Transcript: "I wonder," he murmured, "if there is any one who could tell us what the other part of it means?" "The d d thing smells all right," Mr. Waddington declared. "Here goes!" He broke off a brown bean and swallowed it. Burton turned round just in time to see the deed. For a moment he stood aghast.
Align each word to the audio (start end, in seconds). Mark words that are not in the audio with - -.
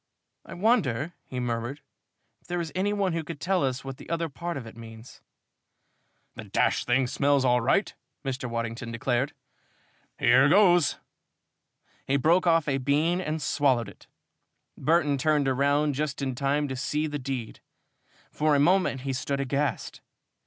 "I 0.43 0.55
wonder," 0.55 1.13
he 1.27 1.39
murmured, 1.39 1.81
"if 2.41 2.47
there 2.47 2.59
is 2.59 2.71
any 2.73 2.91
one 2.91 3.13
who 3.13 3.23
could 3.23 3.39
tell 3.39 3.63
us 3.63 3.83
what 3.85 3.97
the 3.97 4.09
other 4.09 4.29
part 4.29 4.57
of 4.57 4.65
it 4.65 4.75
means?" 4.75 5.21
"The 6.33 6.45
d 6.45 6.49
d 6.49 6.69
thing 6.71 7.05
smells 7.05 7.45
all 7.45 7.61
right," 7.61 7.93
Mr. 8.25 8.49
Waddington 8.49 8.91
declared. 8.91 9.33
"Here 10.17 10.49
goes!" 10.49 10.97
He 12.07 12.17
broke 12.17 12.47
off 12.47 12.67
a 12.67 12.77
brown 12.77 12.83
bean 12.83 13.21
and 13.21 13.39
swallowed 13.43 13.89
it. 13.89 14.07
Burton 14.75 15.19
turned 15.19 15.47
round 15.47 15.93
just 15.93 16.19
in 16.19 16.33
time 16.33 16.67
to 16.69 16.75
see 16.75 17.05
the 17.05 17.19
deed. 17.19 17.59
For 18.31 18.55
a 18.55 18.59
moment 18.59 19.01
he 19.01 19.13
stood 19.13 19.39
aghast. 19.39 20.01